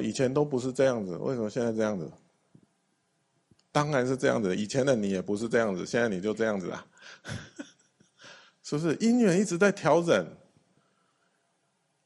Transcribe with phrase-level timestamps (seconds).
[0.00, 2.10] 以前都不是这样子，为什么现在这样子？
[3.70, 6.86] 当然是这样子，以前的你也不是这样子，现在你就这样子啊，
[8.64, 8.96] 是不是？
[8.98, 10.26] 姻缘一直在调整。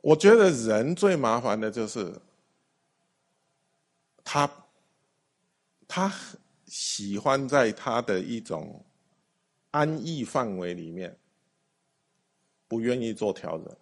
[0.03, 2.13] 我觉得人最麻烦的就是
[4.25, 4.51] 他，
[5.87, 6.13] 他
[6.67, 8.85] 喜欢在他的一种
[9.71, 11.17] 安逸范围里面，
[12.67, 13.77] 不愿意做调整。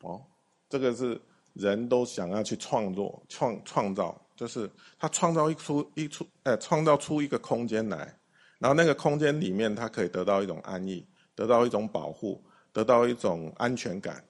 [0.00, 0.26] 哦，
[0.68, 1.20] 这个是
[1.56, 8.16] 人都想要去创作、创创造，就是他创造一出一出，呃，创造出一个空间来，
[8.58, 12.42] 然后那个空间里面，他可以得到一种安逸，得到一种保护。
[12.72, 14.22] 得到一种安全感，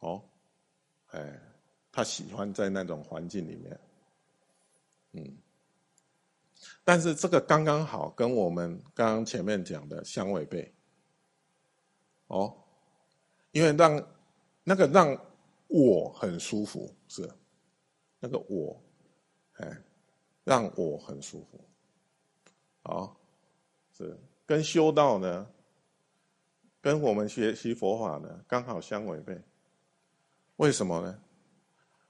[0.00, 0.22] 哦，
[1.12, 1.40] 哎，
[1.90, 3.80] 他喜欢在那种环境里面，
[5.12, 5.38] 嗯，
[6.84, 10.70] 但是这个刚刚好跟我们刚刚前面讲的相违背，
[12.26, 12.54] 哦，
[13.52, 14.06] 因为让
[14.62, 15.18] 那个让
[15.70, 17.30] 我很舒服是
[18.18, 18.78] 那个我，
[19.54, 19.82] 哎，
[20.44, 21.60] 让我很舒服，
[22.82, 23.16] 啊，
[23.96, 25.48] 是跟修道呢。
[26.82, 29.38] 跟我们学习佛法呢，刚好相违背。
[30.56, 31.22] 为什么呢？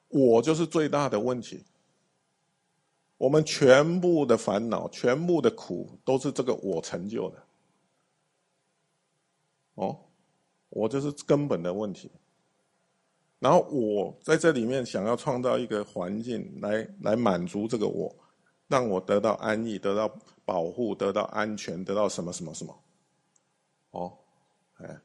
[0.06, 1.64] 我就是最大的问题。
[3.16, 7.42] 我们全部的烦恼、全部的苦，都是这个我成就的。
[9.75, 9.98] 哦，
[10.69, 12.08] 我就是根本的问题。
[13.41, 18.14] 然后我在这里面想要创造一个环境，来来满足这个我，
[18.69, 20.08] 让我得到安逸、得到
[20.44, 22.82] 保护、得到安全、得到什么什么什么。
[23.91, 24.16] 哦。
[24.82, 24.98] 哎，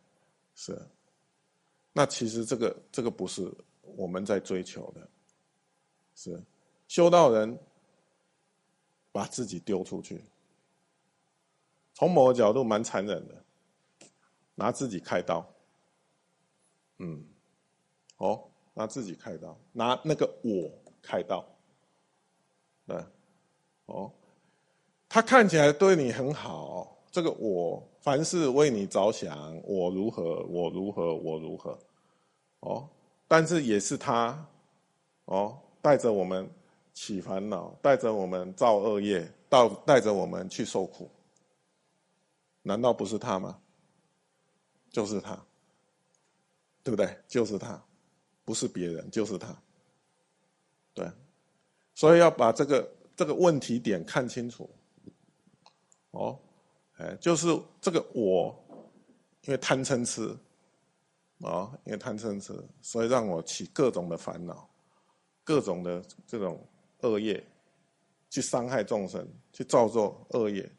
[0.56, 0.80] 是，
[1.92, 5.10] 那其实这个这个不是我们在追求的，
[6.16, 6.42] 是
[6.88, 7.60] 修道人
[9.12, 10.24] 把自己丢出去，
[11.94, 13.44] 从某个角度蛮残忍的，
[14.56, 15.46] 拿自己开刀，
[17.00, 17.22] 嗯，
[18.18, 18.44] 哦，
[18.74, 20.72] 拿自己开刀，拿那个我
[21.02, 21.46] 开刀，
[22.88, 23.04] 对，
[23.86, 24.12] 哦，
[25.08, 27.84] 他看起来对你很好，这个我。
[28.06, 31.76] 凡事为你着想，我如何，我如何，我如何，
[32.60, 32.88] 哦，
[33.28, 34.48] 但是也是他，
[35.26, 36.48] 哦，带着我们
[36.94, 41.10] 起烦恼，带着我们造恶业，到带着我们去受苦，
[42.62, 43.60] 难道不是他吗？
[44.92, 45.44] 就是他，
[46.84, 47.18] 对不对？
[47.28, 47.84] 就是他，
[48.46, 49.54] 不是别人，就是他，
[50.94, 51.12] 对，
[51.94, 54.70] 所以要把这个这个问题点看清楚，
[56.12, 56.40] 哦。
[56.98, 57.48] 哎，就是
[57.82, 58.58] 这个我，
[59.42, 60.30] 因为贪嗔痴，
[61.42, 64.70] 啊，因为贪嗔痴，所以让我起各种的烦恼，
[65.44, 66.66] 各种的这种
[67.02, 67.46] 恶业，
[68.30, 70.72] 去伤害众生，去造作恶业，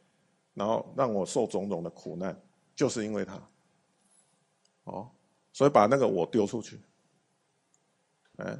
[0.54, 2.34] 然后让我受种种的苦难，
[2.74, 3.38] 就是因为他，
[4.84, 5.10] 哦，
[5.52, 6.80] 所以把那个我丢出去，
[8.36, 8.58] 哎，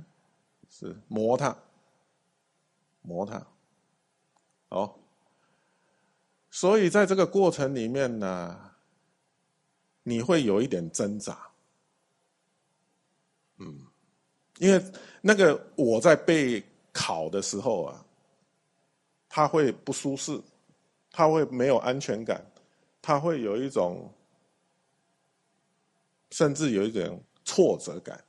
[0.69, 1.57] 是磨他，
[3.03, 3.47] 磨他，
[4.69, 4.99] 好。
[6.51, 8.73] 所以在这个过程里面呢，
[10.03, 11.51] 你会有一点挣扎，
[13.59, 13.87] 嗯，
[14.59, 14.83] 因为
[15.21, 18.07] 那个我在被考的时候啊，
[19.29, 20.41] 他会不舒适，
[21.11, 22.43] 他会没有安全感，
[23.03, 24.11] 他会有一种，
[26.31, 28.25] 甚至有一点挫折感，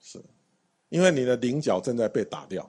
[0.00, 0.20] 是，
[0.88, 2.68] 因为你的菱角正在被打掉。